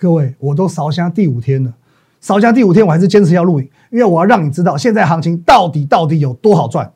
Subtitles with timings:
[0.00, 1.74] 各位，我都烧香第五天了，
[2.20, 6.92] 烧香第五天我还是坚持要录影，因为我要让你知道现在行情到底到底有多好赚。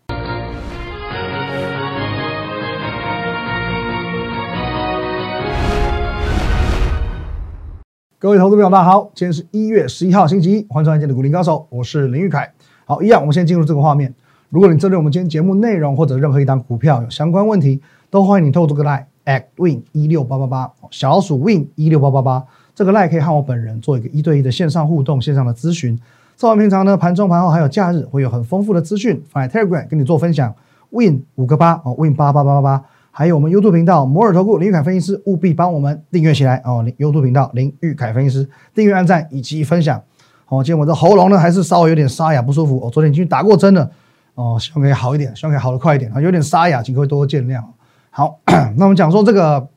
[8.21, 12.53] 各位投资朋友，大家好，今天是一月十一号，星期一，欢迎收看今天的股林高手，我是林玉凯。
[12.85, 14.15] 好，一样，我们先进入这个画面。
[14.49, 22.45] 如果你针对我们今天节目内容或者任何一档股票有相关问题，都欢迎你透过这个 line at win 一六八八八小老鼠 win 一六八八八
[22.75, 25.99] 这个 line 可以和我本人做一个一对一的线上互动、线上的咨询。
[26.37, 30.55] 在我们平常呢，盘中、盘后还有假日，会有很丰富的资讯放在 Telegram 跟你做分享。
[30.91, 32.85] win 五个八哦，win 八八八八八。
[33.11, 40.03] 还有我们 YouTube 频道摩尔投顾林玉凯分析师，务必帮我们订阅起来哦！YouTube 频道林玉凯分析师订阅、按赞以及分享。
[40.49, 42.79] 哦，今天我的喉咙呢还是稍微有点沙哑不舒服。
[42.79, 43.91] 我昨天已经打过针了，
[44.35, 47.63] 哦，希望可以好一点，希望可以好的快一点啊，有点沙哑，请各位多多见谅。
[48.11, 48.39] 好，
[48.77, 49.69] 那我们讲说这个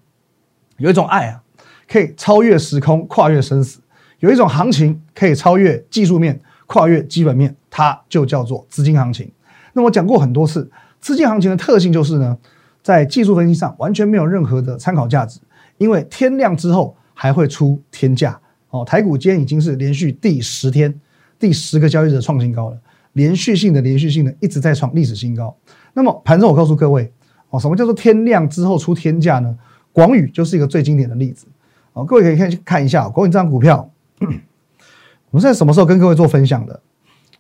[0.78, 1.42] 有一种爱啊，
[1.88, 3.80] 可以超越时空、跨越生死；
[4.20, 9.32] 有一种行情可以超越技术面、跨越基本面，它就叫做资金行情。
[9.74, 10.70] 那我讲过很多次，
[11.00, 12.38] 资金行情的特性就是呢。
[12.86, 15.40] 在技术分析上完全没有任何的参考价值，
[15.80, 18.40] 因为天亮之后还会出天价
[18.70, 18.86] 哦。
[18.86, 20.94] 台股今天已经是连续第十天、
[21.40, 22.78] 第十个交易日创新高了，
[23.14, 25.58] 连续性的、连续性的一直在创历史新高。
[25.94, 27.12] 那么盘中我告诉各位
[27.50, 29.58] 哦，什么叫做天亮之后出天价呢？
[29.92, 31.48] 广宇就是一个最经典的例子
[31.96, 32.06] 哦。
[32.06, 36.80] 各位可以看看一下广宇这张股票，我们在什么时候跟各位做分享的？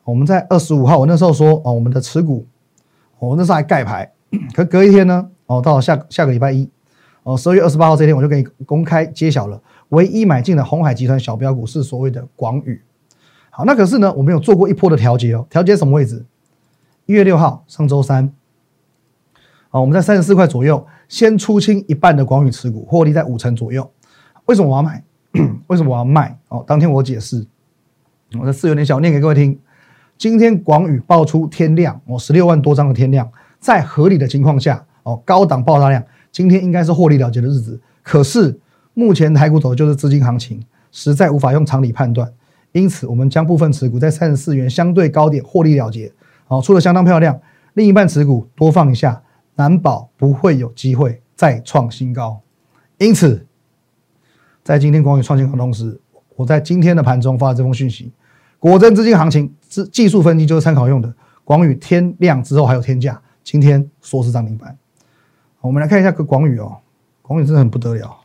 [0.03, 2.45] 我们在二十五号，我那时候说哦，我们的持股，
[3.17, 4.11] 我那时候还盖牌，
[4.53, 5.29] 可隔一天呢？
[5.47, 6.69] 哦，到下下个礼拜一，
[7.23, 12.81] 哦，十二月二十八号这天，我就给你公开揭晓了，唯一买进的红海集团小标股是所谓的广宇。
[13.49, 16.23] 好，那可是呢，我们有做过一波的调节哦，调节什么位置？
[17.05, 18.31] 一月六号，上周三，
[19.71, 23.89] 哦，我们在三十四块左右，先出清一半的广宇持股，获利在五成左右。
[24.45, 25.03] 为什么我要买？
[25.67, 26.37] 为什么我要卖？
[26.49, 27.45] 哦，当天我解释，
[28.39, 29.59] 我的字有点小，念给各位听。
[30.17, 33.29] 今天广宇爆出天量，哦，十六万多张的天量，
[33.59, 34.85] 在合理的情况下。
[35.03, 37.79] 哦，高档爆炸量，今天应该是获利了结的日子。
[38.01, 38.59] 可是
[38.95, 40.59] 目前台股走的就是资金行情，
[40.91, 42.27] 实在无法用常理判断。
[42.71, 46.11] 因此，我们将部分持股在三十四元相对高点获利了结。
[46.47, 47.39] 好，出的相当漂亮。
[47.75, 49.21] 另一半持股多放一下，
[49.57, 52.41] 难保不会有机会再创新高。
[52.97, 53.45] 因此，
[54.65, 55.95] 在今天广宇创新高的同时，
[56.35, 58.11] 我在今天的盘中发了这封讯息：
[58.57, 61.13] 果真资金行情，技技术分析就是参考用的。
[61.43, 64.75] 广宇天亮之后还有天价，今天说是涨停板。
[65.61, 66.77] 我们来看一下个广宇哦，
[67.21, 68.17] 广宇真的很不得了，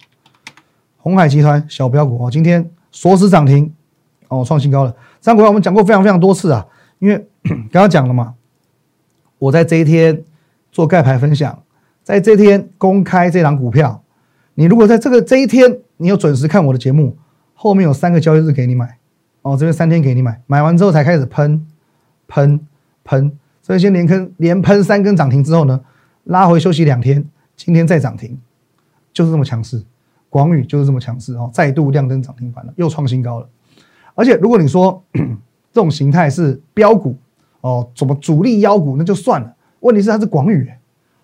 [0.96, 3.70] 红海集团小标股哦，今天锁死涨停
[4.28, 4.96] 哦，创新高了。
[5.20, 6.66] 这股票我们讲过非常非常多次啊，
[7.00, 7.28] 因为
[7.70, 8.32] 刚刚讲了嘛，
[9.36, 10.24] 我在这一天
[10.72, 11.62] 做盖牌分享，
[12.02, 14.02] 在这天公开这档股票，
[14.60, 17.16] 你如果在这个这一天你有准时看我的节目，
[17.54, 18.98] 后面有三个交易日给你买
[19.40, 21.66] 哦，这边三天给你买，买完之后才开始喷
[22.28, 22.60] 喷
[23.02, 23.32] 喷，
[23.62, 25.80] 所以先连坑连喷三根涨停之后呢？
[26.24, 27.24] 拉回休息两天，
[27.56, 28.38] 今天再涨停，
[29.14, 29.82] 就是这么强势。
[30.28, 33.48] 广宇就是这么强势哦，再度亮灯涨停板了，又创新高了。
[34.14, 35.02] 而且如果你说
[35.72, 37.16] 这种形态是标股
[37.62, 39.56] 哦，怎么主力妖股那就算了。
[39.80, 40.70] 问题是它是广宇，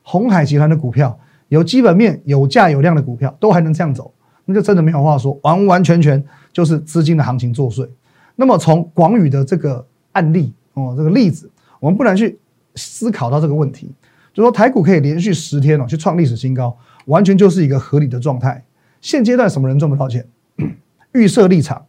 [0.03, 4.13] 红海集团的股票，有基本面、有价有量的股票都还能这样走，
[4.45, 7.89] 那就真的没有话说，完完全全就是资金的行情作祟。
[8.35, 12.39] 那么从广宇的这个案例哦，这个例子，我们不难去
[12.75, 13.91] 思考到这个问题。
[14.35, 16.77] 就说台股可以连续十天哦去创历史新高，
[17.07, 18.63] 完全就是一个合理的状态。
[19.01, 20.27] 现阶段什么人赚不到钱？
[21.13, 21.87] 预设立场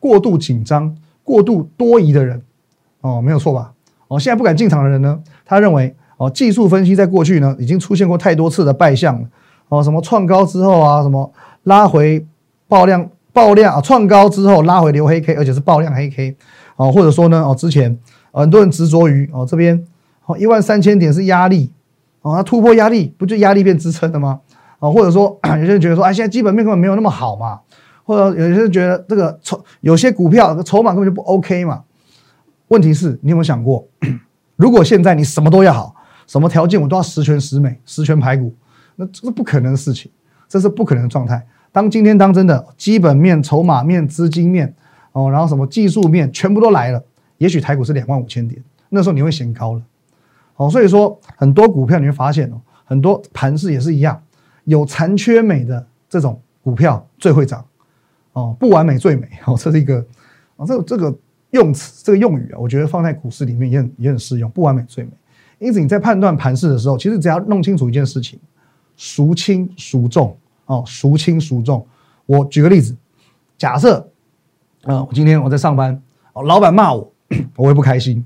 [0.00, 2.42] 过度紧张、过度多疑的人
[3.00, 3.72] 哦，没有错吧？
[4.08, 5.22] 哦，现在不敢进场的人呢？
[5.44, 5.94] 他认为
[6.26, 9.28] 哦，技术分析在过去呢已经出现过太多次的败相了
[9.68, 11.32] 哦，什么创高之后啊，什么
[11.64, 12.24] 拉回
[12.68, 16.36] 爆量爆量啊，创高之后拉回留黑 K，而且是爆量黑 K
[16.76, 17.98] 哦，或者说呢哦，之前
[18.32, 19.84] 很多人执着于哦这边
[20.26, 21.70] 哦一万三千点是压力。
[22.22, 24.40] 啊，突破压力不就压力变支撑的吗？
[24.78, 27.60] 啊，或者说 有些人觉得说，哎，现在基本面根本没有那么好嘛，
[28.02, 31.82] 或者有些人觉得这个筹有些股票筹码根本就不 OK 嘛。
[32.68, 33.86] 问题是，你有没有想过，
[34.56, 35.93] 如果现在你什么都要好，
[36.26, 38.54] 什么条件我都要十全十美、十全排骨，
[38.96, 40.10] 那这是不可能的事情，
[40.48, 41.46] 这是不可能的状态。
[41.72, 44.72] 当今天当真的基本面、筹码面、资金面
[45.12, 47.04] 哦，然后什么技术面全部都来了，
[47.38, 49.82] 也许台股是两万五千点，那时候你会嫌高了。
[50.56, 54.22] 哦，所以说很多股票你会发现哦，很多盘势也是一样，
[54.64, 57.64] 有残缺美的这种股票最会涨，
[58.34, 59.98] 哦，不完美最美哦，这是一个
[60.56, 61.18] 啊，这个这个
[61.50, 65.10] 用词这个用语啊，我觉得放在股市里面也很也很适用，不完美最美。
[65.58, 68.38] 因此你在判断盘势的时候，其实只要弄清楚一件事情，
[68.96, 70.36] 孰轻孰重
[70.66, 71.86] 哦，孰轻孰重。
[72.26, 72.96] 我举个例子，
[73.56, 74.08] 假设，
[74.84, 76.00] 嗯，我今天我在上班，
[76.32, 77.12] 哦，老板骂我，
[77.56, 78.24] 我会不开心。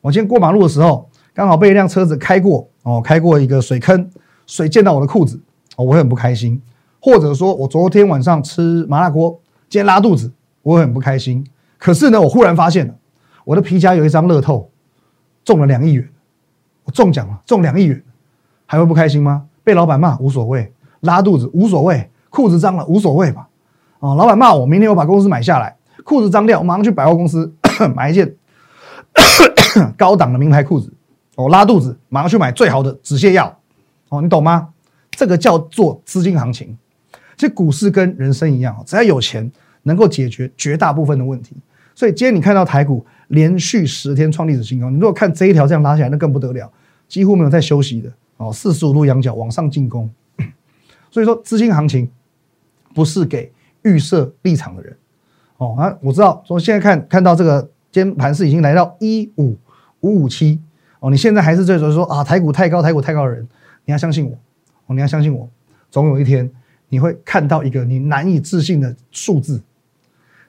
[0.00, 4.10] 我今天过马路的时候，刚好被一辆车子开过，哦，开过一个水坑，
[4.46, 5.40] 水溅到我的裤子，
[5.76, 6.60] 哦，我会很不开心。
[7.00, 11.46] 或者说我昨天晚上吃麻辣锅，今天拉肚子，我会很不开心。
[11.78, 12.94] 可是呢，我忽然发现了，
[13.44, 14.70] 我的皮夹有一张乐透，
[15.44, 16.08] 中了两亿元，
[16.94, 18.02] 中奖了，中两亿元，
[18.64, 19.44] 还会不开心吗？
[19.62, 23.46] 被老板骂无所谓，拉肚子无所谓，裤子脏了无所谓吧？
[23.98, 27.52] 哦，老板骂我，明天我把公司买下来，裤子脏掉，我马上去百货公司
[27.94, 28.34] 买一件
[29.98, 30.92] 高档的名牌裤子。
[31.36, 33.58] 我拉肚子，马上去买最好的止泻药。
[34.08, 34.68] 哦，你懂吗？
[35.10, 36.78] 这个叫做资金行情。
[37.36, 39.50] 其实股市跟人生一样，只要有钱，
[39.82, 41.56] 能够解决绝大部分的问题。
[41.94, 46.70] 所以今天你看到台股连续十天创历史新高，你如果看这一条这样拉起来，那更不得了，
[47.14, 50.10] 几乎没有在休息的哦，四十五度仰角往上进攻。
[51.12, 52.10] 所以说，资金行情
[52.92, 53.52] 不是给
[53.82, 54.96] 预设立场的人
[55.58, 55.76] 哦。
[55.78, 57.62] 啊，我知道从现在看看到这个
[57.92, 59.56] 今天盘是已经来到一五
[60.00, 60.60] 五五七
[60.98, 63.46] 哦，你现在还是在说啊台股太高，台股太高的人，
[63.84, 64.36] 你要相信我
[64.86, 65.48] 哦，你要相信我，
[65.92, 66.50] 总有一天。
[66.88, 69.60] 你会看到一个你难以置信的数字。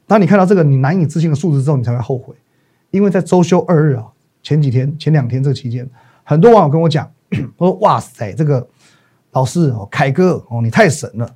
[0.06, 2.36] 当你看到这个你难以置信的数字之后，你才会后悔。
[2.92, 4.06] 因为在周休二日啊，
[4.44, 5.90] 前几天、前两天这期间，
[6.26, 7.10] 很多网友跟我讲，
[7.58, 8.68] 说：“哇塞，这个
[9.32, 11.30] 老师哦，凯哥哦，你太神了，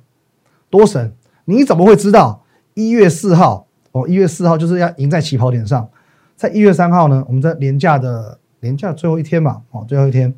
[0.68, 1.14] 多神！
[1.44, 2.44] 你怎么会知道
[2.74, 4.06] 一月四号哦？
[4.08, 5.88] 一月四号就是要赢在起跑点上。
[6.34, 10.34] 在一月三号呢，我们在年假的年假最后一天嘛，哦，最后一天，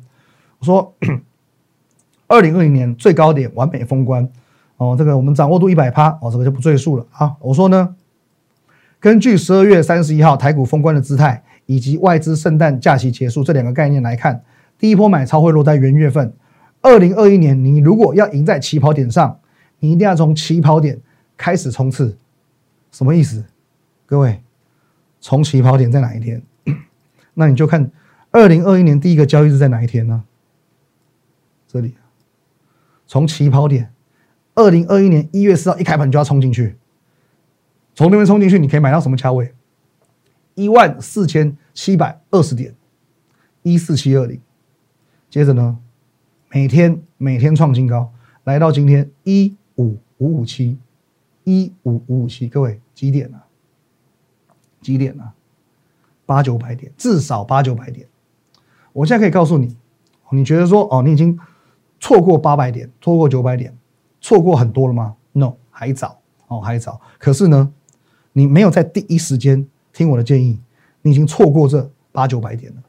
[0.59, 0.93] 我说
[2.27, 4.29] 二零二零年最高点完美封关。”
[4.77, 7.35] 哦，这个我们掌握度一百趴，哦，这个就不赘述了啊。
[7.39, 7.95] 我说呢，
[8.99, 14.43] 根据十二月三十一号台股封关的姿态，以及外资圣诞假期结束这两个概念来看，
[14.77, 16.33] 第一波买超会落在元月份。
[16.81, 19.39] 二零二一年，你如果要赢在起跑点上，
[19.79, 20.99] 你一定要从起跑点
[21.37, 22.17] 开始冲刺。
[22.91, 23.45] 什么意思？
[24.05, 24.41] 各位，
[25.21, 26.43] 从起跑点在哪一天？
[27.35, 27.89] 那你就看
[28.31, 30.23] 二零二一年第一个交易日在哪一天呢？
[31.67, 31.95] 这里，
[33.07, 33.89] 从起跑点。
[34.55, 36.75] 二零二一年一月四号一开盘就要冲进去，
[37.95, 39.51] 从那边冲进去，你可以买到什么价位？
[40.55, 42.75] 一万四千七百二十点，
[43.61, 44.39] 一四七二零。
[45.29, 45.77] 接着呢，
[46.51, 48.11] 每天每天创新高，
[48.43, 50.77] 来到今天一五五五七，
[51.43, 52.47] 一五五五七。
[52.47, 53.41] 各位几点呢？
[54.81, 55.31] 几点呢？
[56.25, 58.07] 八九百点，至少八九百点。
[58.91, 59.75] 我现在可以告诉你，
[60.31, 61.37] 你觉得说哦，你已经
[61.99, 63.75] 错过八百点，错过九百点。
[64.21, 67.01] 错过很多了吗？No，还早哦，还早。
[67.17, 67.73] 可是呢，
[68.31, 70.59] 你没有在第一时间听我的建议，
[71.01, 72.81] 你已经错过这八九百点了。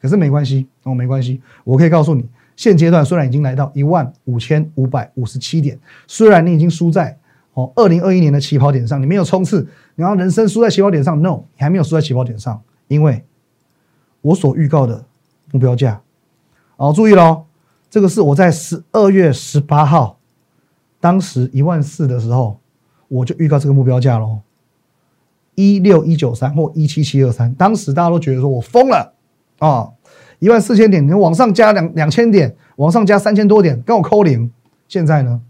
[0.00, 1.40] 可是没关系哦，没关系。
[1.64, 2.24] 我可以告诉你，
[2.56, 7.18] 现阶段虽然已经来到一万五千五百五十七点，虽然你已经输在
[7.54, 9.66] 哦二零二一年的起跑点上，你没有冲刺，
[9.96, 13.24] 你要人生输在起跑点上？No，你还没有输在起跑点上，因为
[14.20, 15.04] 我所预告的
[15.52, 16.00] 目标价
[16.76, 17.44] 哦，注意喽，
[17.90, 20.18] 这个是我在十二月十八号。
[20.98, 22.60] 当时一万四的时候，
[23.08, 24.40] 我就预告这个目标价喽，
[25.60, 27.52] 一六一九三或一七七二三。
[27.54, 29.12] 当时大家都觉得说我疯了
[29.58, 29.88] 啊，
[30.38, 34.50] 一万四千点，你往上加两两千点，往上加三千多点，跟我扣零。
[34.88, 35.40] 现在呢，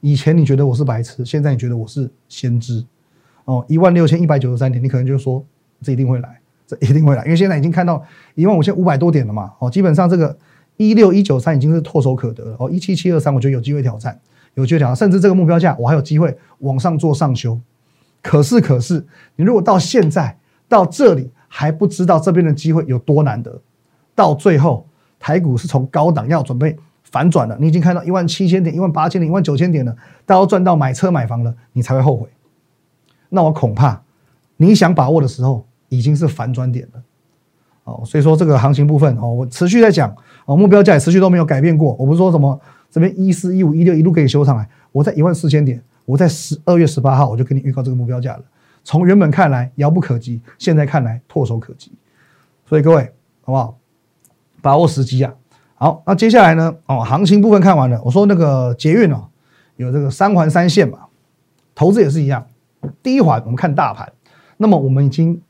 [0.00, 2.84] 以前你觉得我是白痴，现在你觉得我是先知
[3.44, 3.64] 哦。
[3.68, 5.44] 一万六千一百九十三点，你可能就说
[5.82, 8.02] 这一定会来，这一定会来，因为现在已经看到
[8.34, 9.52] 一万五千五百多点了嘛。
[9.58, 10.36] 哦，基本上这个
[10.76, 12.56] 一六一九三已经是唾手可得了。
[12.58, 14.18] 哦，一七七二三，我觉得有机会挑战。
[14.54, 17.60] 有机会挑战，甚至这个目标价我还有机会往上做上修。
[18.22, 19.06] 可是，可是
[19.36, 20.36] 你如果到现在
[20.68, 23.60] 到这里还不知道这边的机会有多难得，
[24.14, 24.86] 到最后
[25.18, 32.28] 台股是从高档要准备反转了，你已经看到一万七千点、一万八千点、一万九千点了，到要赚到买车买房了，你才会后悔。
[33.28, 34.02] 那我恐怕
[34.56, 37.02] 你想把握的时候已经是反转点了。
[37.84, 41.94] 哦，所以说这个行情部分哦，我持续在讲哦，目标价也持续都没有改变过。
[41.98, 42.60] 我不是说什么。
[42.88, 48.42] 这边一四一五一六一路可以修上来，我在一万四千点，我在十二月十八号我就跟你预告这个目标价了。
[48.82, 51.92] 从原本看来遥不可及，现在看来唾手可及。
[52.64, 53.76] 所以各位好不好？
[54.62, 55.34] 把握时机啊！
[55.74, 56.74] 好，那接下来呢？
[56.86, 58.00] 哦，行情部分看完了。
[58.02, 59.28] 我说那个捷运哦，
[59.76, 61.00] 有这个三环三线嘛，
[61.74, 62.46] 投资也是一样。
[63.02, 64.10] 第一环我们看大盘，
[64.56, 65.40] 那么我们已经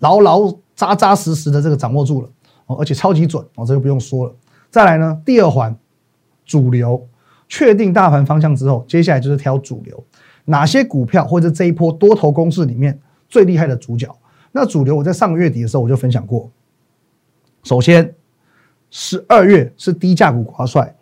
[0.00, 2.28] 牢牢扎扎实实的这个掌握住了
[2.66, 4.34] 哦，而且超级准哦，这个不用说了。
[4.70, 5.76] 再来呢，第二环。
[6.44, 7.08] 主流
[7.48, 10.04] 确定大盘方向之后，接下来就是挑主流，
[10.44, 12.98] 哪些股票或者这一波多头攻势里面
[13.28, 14.14] 最厉害的主角？
[14.52, 16.50] 那主流我在上个月底的时候我就分享过。
[17.62, 18.14] 首先，
[18.90, 20.94] 十二月是低价股挂帅，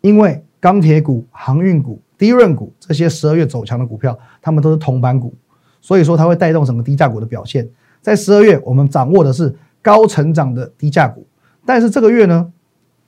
[0.00, 5.34] 因为钢铁股、航运股低润股这些十二月走强的股票，它们都是铜板股，
[5.80, 7.68] 所以说它会带动整个低价股的表现。
[8.02, 11.26] 在十二月，我们掌握的是高成长的低价股，
[11.66, 12.52] 但是这个月呢，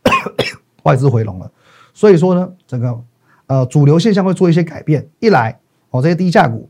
[0.85, 1.51] 外资回笼了，
[1.93, 3.01] 所以说呢，整个
[3.47, 5.09] 呃主流现象会做一些改变。
[5.21, 5.59] 一来
[5.91, 6.69] 哦，这些低价股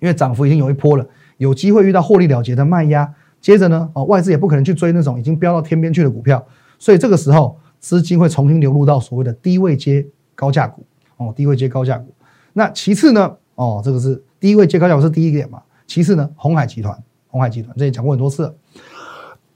[0.00, 1.06] 因为涨幅已经有一波了，
[1.38, 3.12] 有机会遇到获利了结的卖压。
[3.40, 6.44] 接着呢，哦外资也不可能去追那种已经飙到天边去的股票，
[6.78, 10.84] 所以这个时候资金会重新流入到所谓的低位接高价股
[11.16, 12.12] 哦，低位接高价股。
[12.52, 16.96] 那其次呢，哦这个是低位接高价股是第一点嘛，其次呢，红海集团。
[17.28, 18.56] 红海集团这也讲过很多次，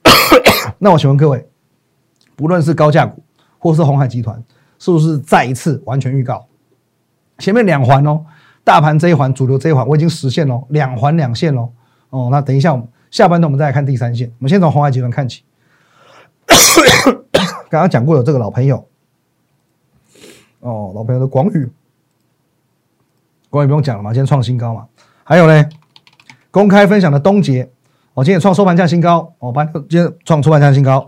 [0.76, 1.48] 那我请问各位，
[2.36, 3.22] 不论是高价股
[3.58, 4.42] 或是红海集团，
[4.80, 6.44] 是不是再一次完全预告？
[7.38, 8.24] 前面两环哦，
[8.64, 11.72] 大盘这一环，主流这一环，我已经实现了两环两线喽。
[12.08, 14.28] 哦，那等一下我们下半段我们再来看第三线。
[14.28, 15.44] 我们先从红海集团看起。
[17.70, 18.84] 刚刚讲过有这个老朋友，
[20.58, 21.70] 哦，老朋友的广宇，
[23.48, 24.86] 广宇不用讲了嘛，今天创新高嘛。
[25.22, 25.68] 还有呢？
[26.50, 27.70] 公开分享的东杰，
[28.14, 29.54] 哦，今天创收盘价新高，哦，
[29.88, 31.06] 今天创收盘价新高。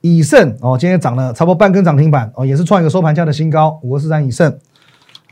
[0.00, 4.58] 以盛，哦，今天涨了差不多半根涨停板，哦，也是创一个收盘价的新高，五二四三以盛。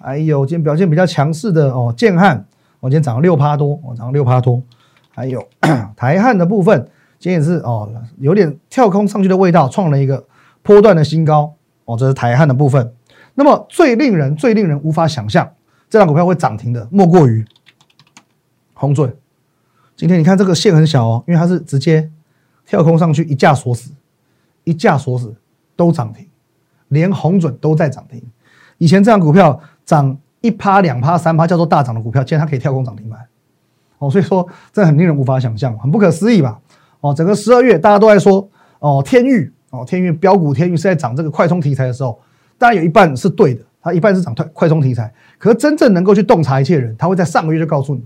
[0.00, 2.36] 还有今天表现比较强势的，哦，建汉，
[2.80, 4.62] 哦，今天涨了六趴多，哦，涨了六趴多。
[5.10, 5.46] 还有
[5.96, 10.24] 台汉的部分，今天也是，哦，有点跳空上去的味道，创了一个
[10.62, 11.54] 波段的新高，
[11.84, 12.92] 哦，这是台汉的部分。
[13.34, 15.48] 那么最令人最令人无法想象，
[15.88, 17.44] 这张股票会涨停的，莫过于
[18.74, 19.14] 红准。
[19.96, 22.10] 今天你看这个线很小哦，因为它是直接
[22.66, 23.92] 跳空上去一架锁死，
[24.64, 25.34] 一架锁死
[25.76, 26.26] 都涨停，
[26.88, 28.22] 连红准都在涨停。
[28.78, 33.20] 以前这样股票涨一趴、两趴、三趴叫做大涨的股票，今天它可以跳空涨停板，
[33.98, 36.60] 哦，所以说这很令人无法想象，很不可思议吧？
[37.00, 42.18] 哦，整个十二月大家都在说哦，天域哦，天域标股天域是在涨这个快充题材的时候，
[42.58, 48.02] 当然有一半是对的，它一半是涨快快充题材，可是真正能够去洞察一切人，他会在上个月就告诉你。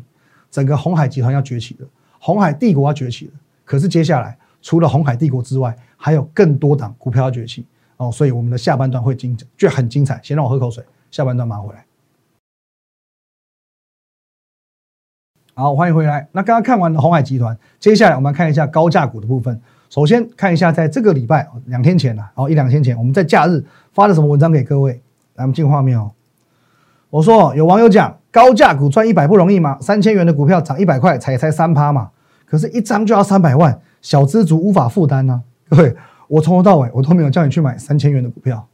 [0.50, 1.86] 整个红海集团要崛起了，
[2.18, 3.32] 红海帝国要崛起了。
[3.66, 8.10] 可是接下来除了红海帝国之外，还有更多档股票要崛起哦。
[8.10, 10.20] 所以我们的下半段会精就很精彩。
[10.22, 11.84] 先让我喝口水，下半段马上回来。
[15.54, 16.28] 好，欢迎回来。
[16.32, 19.60] 那刚刚看完了红海集团，接下来我们看一下高价股的部分。
[19.90, 24.92] 首先看一下在这个礼拜两天前呢，然后一两天前我们在假日发了什么文章给各位？
[25.34, 26.12] 来，我们进画面哦。
[27.10, 28.16] 我说有网友讲。
[28.30, 29.78] 高价股赚一百不容易吗？
[29.80, 32.10] 三千元的股票涨一百块，才才三趴嘛。
[32.44, 35.42] 可是，一张就要三百万，小资族无法负担呢。
[35.68, 35.94] 各位，
[36.26, 38.66] 我从头到尾我都没有叫你去买三千元的股票，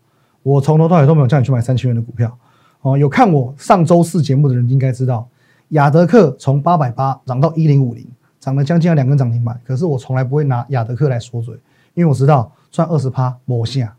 [0.42, 2.36] 我从头到尾都没有叫你去买三千元的股票。
[2.82, 5.28] 哦，有看我上周四节目的人应该知道，
[5.70, 8.06] 亚德克从八百八涨到一零五零，
[8.38, 9.58] 涨了将近两根涨停板。
[9.64, 11.54] 可是我从来不会拿亚德克来说嘴，
[11.94, 13.94] 因为我知道赚二十趴没下，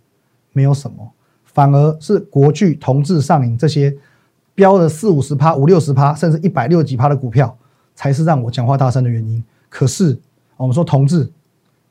[0.54, 1.12] 没有什么，
[1.44, 3.96] 反而是国巨、同志、上影这些。
[4.54, 7.54] 标了四五十趴、五六十趴，甚至一百六几趴的股票，
[7.94, 9.44] 才是让我讲话大声的原因。
[9.68, 10.18] 可是
[10.58, 11.32] 我们说同志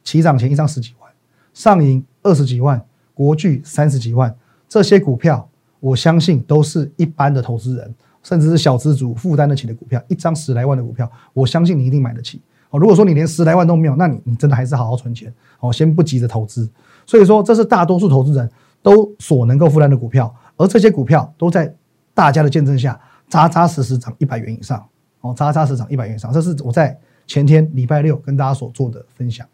[0.02, 1.11] 起涨前一张十几万，
[1.52, 2.83] 上银二十几万，
[3.14, 4.35] 国巨三十几万，
[4.68, 5.49] 这些股票
[5.80, 10.02] 我相信都是一般的投资人，甚至是小资主负担得起的股票。
[10.09, 12.40] 一张十来万的股票，我相信你一定买得起。
[12.71, 16.68] 哦，如果说你连十来万都没有，那你你真的还是好好存钱哦，先不急着投资。
[17.06, 18.50] 所以说，这是大多数投资人
[18.83, 21.75] 都所能够负担的股票，而这些股票都在。
[22.16, 22.97] 大家的见证下，
[23.28, 24.80] 扎扎实实涨一百元以上
[25.21, 29.47] 哦，扎扎实涨一百元以上，这是我在前天礼拜六跟大家所做的分享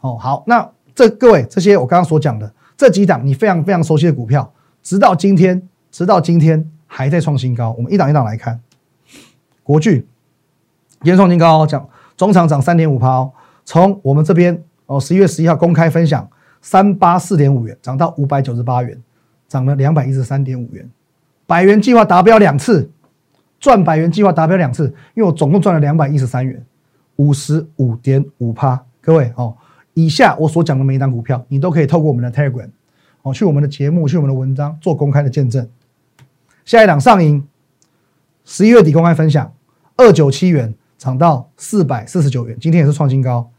[0.00, 0.16] 哦。
[0.16, 5.60] 好，那这各位这些我刚刚所讲的这几档你非常非常熟悉的股票，直到今天，
[5.90, 7.74] 直到今天还在创新高。
[7.76, 8.60] 我们一档一档来看，
[9.62, 10.06] 国巨
[11.00, 13.30] 今天创新高，讲中长涨三点五趴，
[13.64, 16.28] 从我们这边哦十一月十一号公开分享
[16.60, 19.00] 三八四点五元涨到五百九十八元，
[19.46, 20.88] 涨了两百一十三点五元。
[21.46, 22.90] 百元计划达标两次，
[23.60, 26.62] 赚百元计划达标两次，因为我总共赚了两百一十三元，
[27.18, 28.84] 五十五点五趴。
[29.00, 29.56] 各位哦，
[29.94, 32.68] 以下我所讲的每一单股票，你都可以透过我们的 Telegram
[33.22, 35.68] 哦，去我们的节目，去我们的文章做公开的见证。
[36.64, 37.46] 下一档上银，
[38.44, 39.52] 十一月底公开分享，
[39.96, 43.50] 二九七元涨到四百四十九元，今天也是创新高，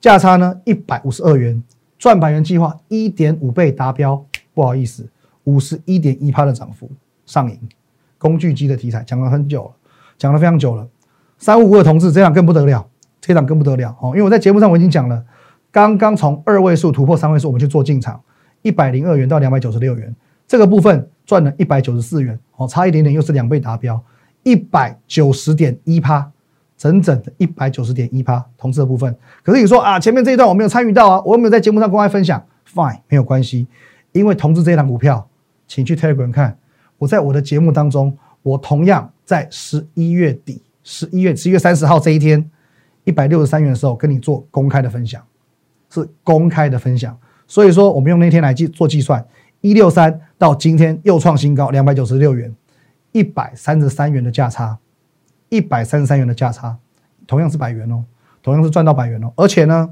[0.00, 1.62] 价差呢一百五十二元，
[1.98, 4.24] 赚百元计划一点五倍达标，
[4.54, 5.08] 不好意思，
[5.44, 6.90] 五十一点一趴的涨幅。
[7.24, 7.58] 上瘾，
[8.16, 9.70] 工具机的题材讲了很久了，
[10.16, 10.88] 讲了非常久了。
[11.38, 12.88] 三五五的同志这档更不得了，
[13.28, 14.08] 这档更不得了哦！
[14.12, 15.22] 因为我在节目上我已经讲了，
[15.70, 18.18] 刚刚从二位数突破三位数，我们去做进场，
[18.62, 20.16] 一百零二元到两百九十六元，
[20.46, 24.02] 这个部分赚了一百九十四元哦，差一点点又是两倍达标，
[24.44, 26.26] 一百九十点一趴，
[26.78, 29.14] 整整的一百九十点一趴，同志的部分。
[29.42, 32.42] 可是你说啊，前面这一段我没有参与到啊，我又没有在节目上公开分享
[32.72, 33.66] ，fine 没有关系，
[34.12, 35.28] 因为同志这一档股票，
[35.66, 36.56] 请去 Telegram 看。
[36.96, 42.50] 我在我的节目当中，我同样在十一月底、十一月十一月三十号这一天，
[43.08, 45.24] 一百六十三元的时候跟你做公开的分享，
[45.88, 47.18] 是公开的分享。
[47.46, 49.26] 所以说，我们用那天来计做计算，
[49.62, 52.54] 一六三到今天又创新高，两百九十六元，
[53.12, 54.78] 一百三十三元的价差，
[55.48, 56.76] 一百三十三元的价差，
[57.26, 58.04] 同样是百元哦，
[58.42, 59.88] 同样是赚到百元哦，而且呢，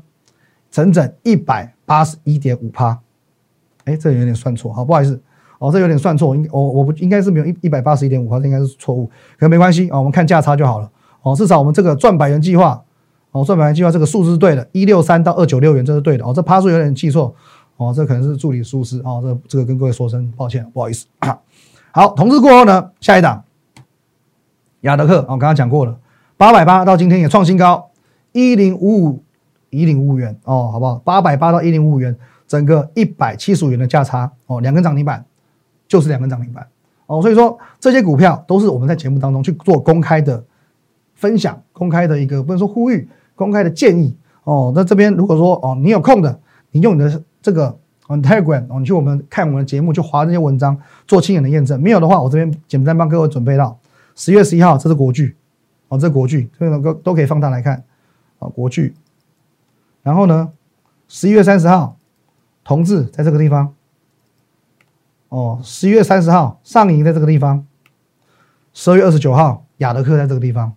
[0.71, 3.01] 整整一百八十一点五趴，
[3.87, 5.19] 哎，这有点算错，好，不好意思。
[5.59, 10.91] 哦，这有点算错，应我我不应该是没有一一百八十一点五，这应该是错误，可没关系啊，我们看价差就好了。
[11.23, 12.85] 哦，至少我们这个赚百元计划，
[13.37, 16.25] 哦，赚百元计划这个数字是对的，一六三到二九六元这是对的。
[16.25, 17.35] 哦，这趴数有点记错，
[17.77, 21.07] 哦，这可能是助理疏失，哦，这这个跟各位说声抱歉，不好意思。
[21.93, 23.45] 好，同志过后呢，下一档，
[24.81, 25.99] 亚德克，我刚刚讲过了，
[26.37, 27.91] 八百八到今天也创新高，
[28.33, 29.23] 一零五五
[29.71, 30.97] 一零五五元，哦，好不好？
[31.05, 32.17] 八百八到一零五五元，
[32.47, 35.25] 整个一百七十五元的价差，哦，两根涨停板。
[35.89, 36.67] 就是两根涨停板
[37.07, 40.43] 哦，所以说这些股票都是我们在节目当中去做公开的
[41.15, 44.73] 分享、公开的一个不能说呼吁、公开的建议哦。
[44.75, 46.41] 那这边如果说哦，你有空的，
[46.73, 47.79] 你用你的这个
[48.09, 50.77] Telegram 哦，你去我们看我们的节目，就划这些文章
[51.07, 51.81] 做亲眼的验证。
[51.81, 53.79] 没有的话，我这边简单帮各位准备到
[54.17, 55.37] 十月十一号，这是国剧
[55.87, 57.85] 哦，这是国剧，这个都都可以放大来看
[58.41, 58.95] 啊，国剧。
[60.03, 60.51] 然后呢，
[61.07, 61.97] 十一月三十号，
[62.65, 63.73] 同志在这个地方。
[65.29, 67.67] 哦，十一月三十号上影在这个地方，
[68.73, 70.73] 十二月二十九号亚德克在这个地方，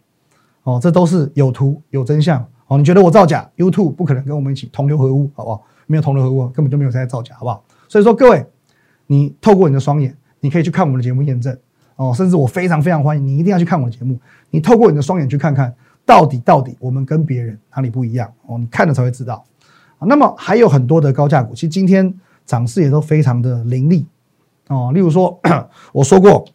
[0.70, 2.46] 哦，这都是有图有真相。
[2.68, 5.64] 哦，你觉得我造假？YouTube 不可能跟我们一起同流合污，好不好？
[5.88, 7.64] 没有同流合污，根本就没有在造假，好不好？
[7.88, 8.46] 所以说各位，
[9.08, 11.58] 你透过你的双眼，你可以去看我们的节目验证。
[11.96, 14.20] 哦，甚至我非常非常欢迎你一定要去看我的节目，
[14.52, 15.74] 你透过你的双眼去看看
[16.06, 18.32] 到底到底我们跟别人哪里不一样。
[18.46, 19.44] 哦，你看了才会知道。
[20.02, 22.14] 那么还有很多的高价股，其实今天
[22.46, 24.06] 涨势也都非常的凌厉。
[24.68, 25.40] 哦，例如说，
[25.92, 26.46] 我说过，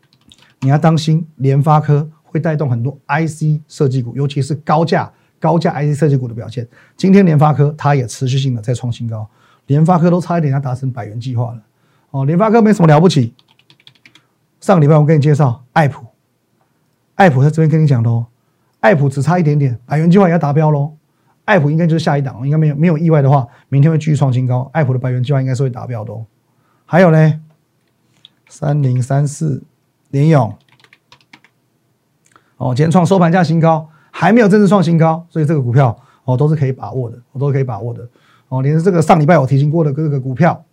[0.61, 6.66] 你要当心联发科会带动很多 IC 设计股，尤其是高价高价 IC 设计股的表现。
[6.96, 9.24] 今天联发科它也持续性的在创新高，
[9.68, 11.62] 联发科都差一点要达成百元计划了。
[12.11, 13.32] 哦，联发科没什么了不起。
[14.61, 16.04] 上个礼拜我给你介绍爱普，
[17.14, 18.26] 爱普在这边跟你讲的哦，
[18.80, 20.96] 爱普只差一点点，百元计划也要达标喽。
[21.44, 24.68] 爱普应该就是下一档，应该没有没有意外的话，明天会继续创新高。
[24.72, 26.26] 爱普的百元计划应该是会达标的哦。
[26.85, 27.40] 还有呢？
[28.48, 29.62] 三零三四
[30.11, 30.56] 联勇，
[32.64, 38.09] 哦，今天创收盘价新高，还没有正式创新高，所以这个股票哦都是可以把握的，我都是可以把握的
[38.48, 38.62] 哦。
[38.62, 40.64] 连这个上礼拜我提醒过的各个股票，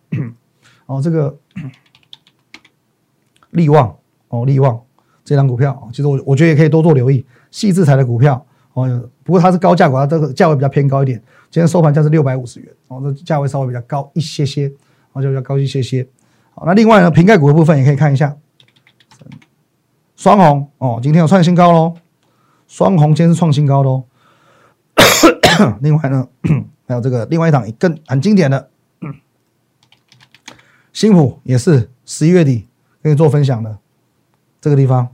[0.85, 1.35] 哦，这个
[3.51, 3.93] 利旺
[4.29, 4.79] 哦，利旺
[5.25, 8.87] 这张股票，其实我我觉得也可以多做留意，细制材的股票哦，
[9.25, 14.71] 不过它是高价股，它这个价位比较偏高一点，今天收盘价是六百五十元，哦，这价位稍微比较高一些些，
[15.11, 16.07] 哦，就比较高一些些。
[16.51, 18.33] 好，那另外呢，瓶盖股的部分也可以看一下，
[20.21, 21.95] 双红哦，今天有创新高喽，
[22.67, 24.03] 双红今天是创新高喽。
[25.81, 26.27] 另外呢，
[26.87, 28.69] 还有这个另外一档更很经典的，
[30.93, 32.67] 新普也是十一月底
[33.01, 33.75] 跟你做分享的
[34.59, 35.07] 这个地方，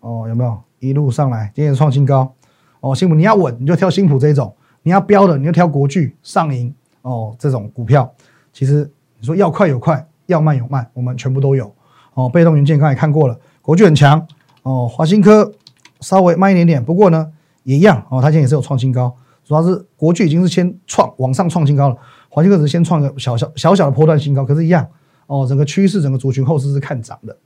[0.00, 2.34] 哦，有没有一路上来今天创新高？
[2.80, 8.10] 哦，新普你要稳你就挑新普这种，你要标的你就挑国巨、上银哦这种股票。
[8.50, 10.06] 其实你说要快有快。
[10.24, 11.74] 要慢有慢，我们全部都有
[12.14, 12.28] 哦。
[12.28, 14.26] 被动元件刚才看过了，国巨很强
[14.62, 14.88] 哦。
[14.88, 15.52] 华新科
[16.00, 17.30] 稍微慢一点点，不过呢
[17.62, 18.20] 也一样哦。
[18.20, 21.96] 它现在也是有创新高，主要是国巨已经是先创往上创新高了，
[22.28, 24.86] 华新科只是先创个小小小小的波段新高，可是，一样
[25.26, 25.46] 哦。
[25.48, 27.36] 整个趋势，整个族群后市是看涨的。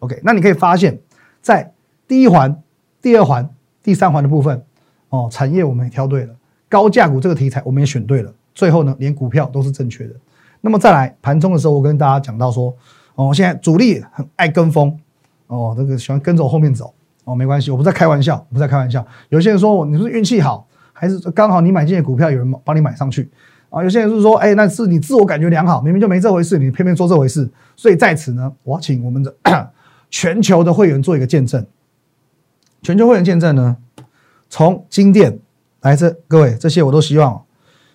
[0.00, 0.98] OK，那你可以发现，
[1.40, 1.72] 在
[2.06, 2.62] 第一环、
[3.00, 3.48] 第二环、
[3.82, 4.62] 第三环的部分
[5.08, 6.34] 哦，产业我们也挑对了，
[6.68, 10.14] 高价股这个题材我们也选对了，最后呢，连股票都是正确的。
[10.60, 12.74] 那么再来盘中的时候，我跟大家讲到说，
[13.14, 14.98] 哦，现在主力很爱跟风，
[15.46, 16.92] 哦，这个喜欢跟着我后面走，
[17.24, 19.06] 哦，没关系，我不在开玩笑，不在开玩笑。
[19.28, 23.30] 有些人说我你是运气好，还是刚好你买进的股票有人帮你买上去
[23.70, 23.82] 啊？
[23.82, 27.48] 有些人是说，哎，那是你自我感觉良好，明明就没这回事，你偏偏说这回事。
[27.76, 29.34] 所以在此呢，我要请我们的
[30.10, 31.64] 全球的会员做一个见证。
[32.82, 33.76] 全球会员见证呢，
[34.48, 35.38] 从金店
[35.80, 37.42] 来这各位这些我都希望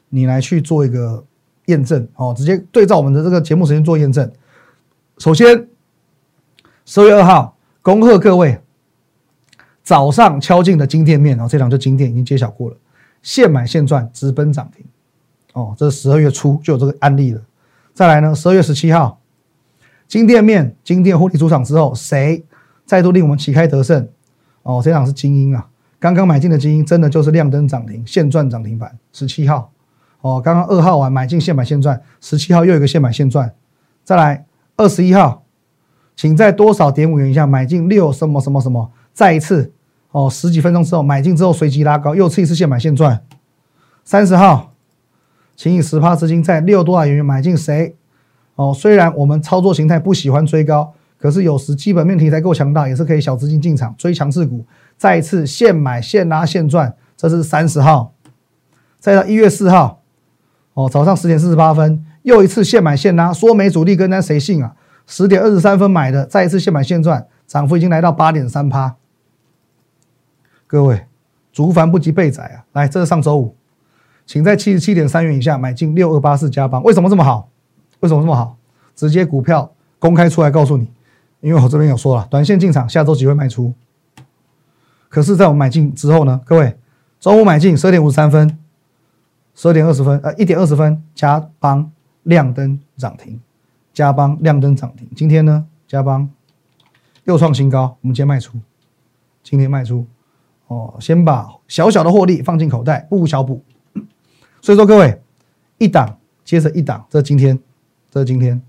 [0.09, 1.23] 你来去做一个。
[1.67, 4.29] 验证哦，直接对照我们的这个节目时间做验证。
[5.19, 5.67] 首先，
[6.85, 8.59] 十二月二号，恭贺各位
[9.83, 12.77] 早上敲进的金店面哦，这两就金店已经揭晓过了，
[13.21, 14.85] 现买现赚，直奔涨停
[15.53, 15.75] 哦。
[15.77, 17.41] 这是十二月初就有这个案例了。
[17.93, 19.19] 再来呢，十二月十七号，
[20.07, 22.43] 金店面金店获利出场之后，谁
[22.85, 24.07] 再度令我们旗开得胜
[24.63, 24.81] 哦？
[24.83, 25.67] 这场是精英啊，
[25.99, 28.97] 刚刚买进的精英真的就是亮灯涨停，现赚涨停板。
[29.13, 29.71] 十七号。
[30.21, 33.51] 哦，刚刚二号完买进现买现赚，十七号又一个现买现赚，
[34.03, 34.45] 再来
[34.77, 35.43] 二十一号，
[36.21, 39.73] 请在多少点五元以下买进六什么什么什么，再一次
[40.11, 43.23] 哦，十几分钟之后买进之后随即拉高，又一次现买现赚。
[44.05, 44.73] 三十号，
[45.55, 47.95] 请以十趴资金在六多少元买进谁？
[48.53, 54.63] 哦，虽然我们操作形态不喜欢追高，可是有时基本面题材够强大，也是可以小资金进场追强势股，
[54.95, 56.93] 再一次现买现拉现赚。
[57.17, 58.13] 这是三十号，
[58.99, 60.03] 再到一月四号，
[60.75, 64.75] 哦，早上十点四十八分，又一次现买现拉，说没主力跟单谁信啊？
[65.11, 68.95] 十点二十三分买的，再一次现买现赚，涨幅已经来到八点三趴。
[70.65, 71.05] 各位，
[71.51, 72.63] 竹凡不及被宰啊！
[72.71, 73.53] 来，这是上周五，
[74.25, 77.49] 请在七十七点三元以下买进六二八四加邦，为什么这么好？
[77.99, 78.55] 为什么这么好？
[78.95, 80.89] 直接股票公开出来告诉你，
[81.41, 83.73] 因为我这边有说了，短线进场，下周几会卖出。
[85.09, 86.77] 可是，在我买进之后呢，各位，
[87.19, 88.57] 中午买进十二点五十三分，
[89.55, 91.91] 十二点二十分，呃，一点二十分，加邦
[92.23, 93.41] 亮灯涨停。
[94.01, 96.27] 加邦亮灯涨停，今天呢，加邦
[97.25, 98.57] 又创新高，我们今天卖出，
[99.43, 100.07] 今天卖出，
[100.65, 103.63] 哦，先把小小的获利放进口袋，不小补。
[104.59, 105.21] 所以说各位，
[105.77, 107.59] 一档接着一档，这今天，
[108.09, 108.59] 这今天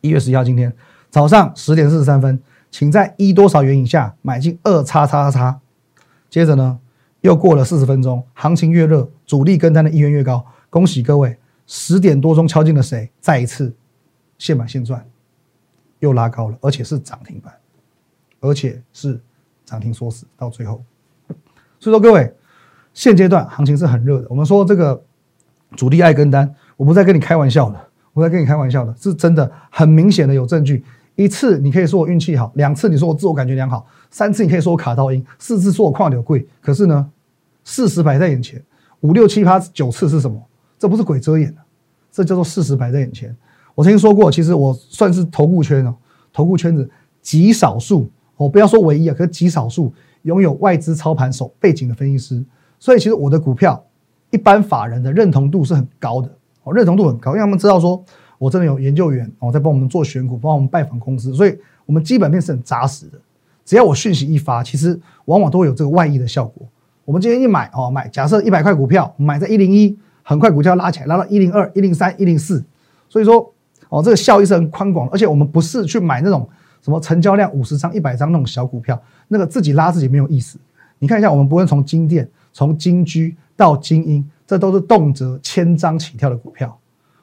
[0.00, 0.72] 一月十一号，今天
[1.08, 5.60] 早上十点四十三分，请在一多少元以下买进二叉叉叉，
[6.28, 6.80] 接着呢，
[7.20, 13.08] 又过了四十分钟，行情越热，主力跟单的意愿越高，恭喜各位，十点多钟敲进了谁？
[13.20, 13.72] 再一次。
[14.42, 15.08] 现买现赚，
[16.00, 17.54] 又拉高了，而且是涨停板，
[18.40, 19.20] 而且是
[19.64, 20.82] 涨停锁死到最后。
[21.78, 22.34] 所以说，各位，
[22.92, 24.26] 现阶段行情是很热的。
[24.28, 25.00] 我们说这个
[25.76, 27.80] 主力爱跟单，我不在跟你开玩笑的，
[28.12, 30.84] 我在跟你开玩笑的，是真的很明显的有证据。
[31.14, 36.44] 一次你可以说我运气好，两次你说我自我感觉良好，三次你可以说我卡到音，四次说我矿流贵。
[36.60, 37.08] 可是呢，
[37.62, 38.60] 事实摆在眼前，
[39.02, 40.44] 五六七八九次是什么？
[40.80, 41.60] 这不是鬼遮眼的，
[42.10, 43.36] 这叫做事实摆在眼前。
[43.74, 45.94] 我曾经说过，其实我算是投顾圈哦，
[46.32, 46.88] 投顾圈子
[47.22, 52.44] 极少数，我不要说唯一啊，可是极少数拥有外资操盘手背景的分析师，
[52.78, 53.82] 所以其实我的股票
[54.30, 56.30] 一般法人的认同度是很高的，
[56.64, 58.04] 哦，认同度很高，因为他们知道说
[58.38, 61.56] 我真的有研究员哦在帮我们做选股，帮我们拜访公司，所以
[61.86, 63.18] 我们基本面是很扎实的。
[63.64, 66.66] 只要我讯息一发，其实往往都会有这个外溢的效果。
[67.04, 72.62] 我们今天一买哦买，假设一百块股票买在一零一，很快股价拉起来，拉到一零二、一零三、一零四，
[73.08, 73.50] 所以说。
[73.92, 76.48] 哦，这个效益是很宽广，而且我们不是去买那种
[76.80, 80.58] 什么成交量五十张、一百张那种小股票，那个自己拉自己没有意思。
[80.98, 86.74] 你看一下，我们不论从金店、从金居到金鹰，这都是动辄千张起跳的股票。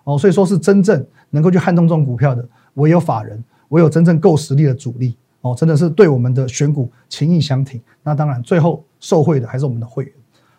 [0.04, 5.18] 哦，所以说是真正能够去撼动这种股票的，唯有法人，唯有真正够实力的主力。
[5.42, 7.82] 哦，真的是对我们的选股情意相挺。
[8.04, 10.14] 那当然，最后受惠的还是我们的会员，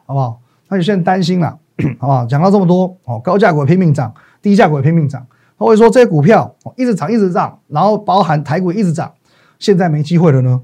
[0.07, 0.40] 好不好？
[0.66, 1.57] 那有些人担心了，
[2.01, 2.27] 好不好？
[2.27, 5.25] 讲到这么多，哦，高价股拼命涨，低价股拼命涨。
[5.61, 9.12] 他会说这些股票一直涨一直涨，然后包含台股一直涨，
[9.59, 10.59] 现在没机会了呢？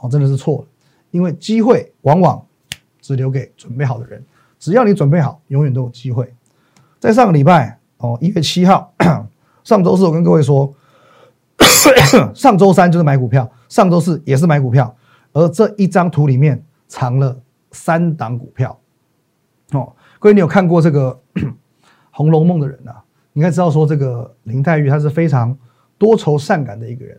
[0.00, 0.64] 哦，真的是错了，
[1.12, 2.44] 因为机会往往
[3.00, 4.24] 只留给准备好的人，
[4.58, 6.34] 只要你准备好，永远都有机会。
[6.98, 8.92] 在上个礼拜哦，一月七号，
[9.62, 10.74] 上周四我跟各位说，
[12.34, 14.92] 上周三就是买股票，上周四也是买股票，
[15.32, 18.76] 而这一张图里面藏了三档股票。
[19.70, 21.20] 哦，各位你有看过这个
[22.10, 23.04] 《红楼梦》的人啊？
[23.32, 25.56] 你应该知道说，这个林黛玉她是非常
[25.96, 27.18] 多愁善感的一个人。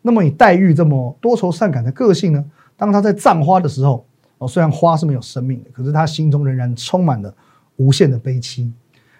[0.00, 2.44] 那么，以黛玉这么多愁善感的个性呢，
[2.76, 4.04] 当她在葬花的时候，
[4.38, 7.32] 哦，虽然花是没有生命的，可是她心中仍然充满了
[7.76, 8.72] 无限的悲戚。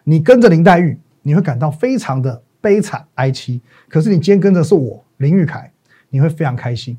[0.03, 5.71] 你跟着林黛玉，你会感到非常的悲惨哀戚；可是你今天跟着是我林玉凯，
[6.11, 6.99] 你会非常开心，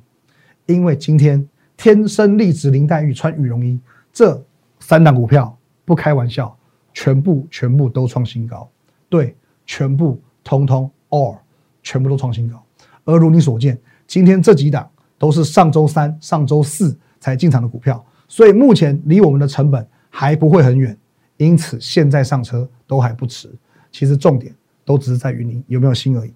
[0.65, 3.77] 因为今天天生丽质林黛玉穿羽绒衣，
[4.13, 4.41] 这
[4.79, 5.53] 三档股票
[5.83, 6.57] 不开玩笑，
[6.93, 8.69] 全部全部都创新高。
[9.13, 11.37] 对，全部通通 all
[11.83, 12.59] 全部都创新高，
[13.05, 20.97] 而如你所见，今天这几档都是上周三、上周四才进场的股票，所以目前离我们的成本还不会很远，
[21.37, 23.47] 因此现在上车都还不迟。
[23.91, 24.51] 其实重点
[24.83, 26.33] 都只是在于你有没有心而已。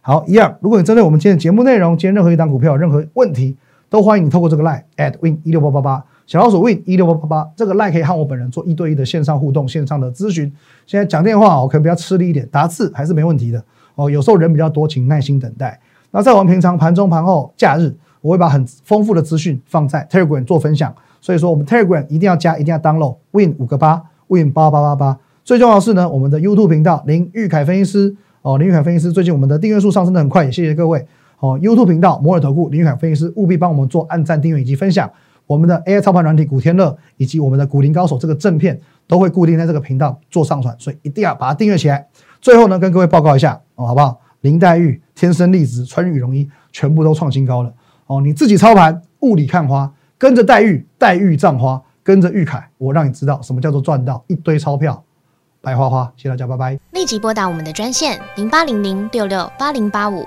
[0.00, 3.54] 好，一样，如果你针对我们今天的节目内容，今天任何一档股票有任何问题，
[3.96, 6.04] 都欢迎你透过这个 line at win 一六八八八。
[6.26, 10.52] 小老鼠 win 一六八八八，这个 line 可以和我本人做一对一的线上互动、线上的咨询。
[10.84, 14.10] 现在讲电话我可能比较吃力一点，打字还是没问题的哦。
[14.10, 15.80] 有时候人比较多，请耐心等待。
[16.10, 20.94] 那在我们平常盘中、盘后、假日，我会把很丰富的资讯放在 Telegram 做分享。
[21.22, 25.18] 所以说，我们 Telegram 一定要加，一定要 download win 五个八 win 八八八八。
[25.42, 31.06] 最重要的是呢，我们的 YouTube 频道林玉凯分析师哦，林玉凯分析师最近我们的订阅数上升的很快，也谢谢各位
[31.38, 31.58] 哦。
[31.60, 35.10] YouTube 频道摩尔投顾林玉凯分析师务必帮我们做按赞、订阅以及分享。
[35.46, 42.04] 我们的 AI 操盘软体古天乐以及我们的股林高手这个正片都会固定在这个频道做上传，所以一定要把它订阅起来。
[42.40, 44.20] 最后呢，跟各位报告一下哦，好不好？
[44.40, 47.72] 林黛玉天生丽质，穿羽绒衣，全部都创新高了
[48.06, 48.20] 哦。
[48.20, 55.00] 你自己操盘，雾里看花，跟着黛玉，黛玉葬花，跟着玉凯，我让你知道什么叫做赚到一堆钞票，
[55.60, 56.12] 白花花。
[56.16, 56.78] 谢谢大家，拜拜。
[56.90, 60.26] 立即拨打我们的专线零八零零六六八零八五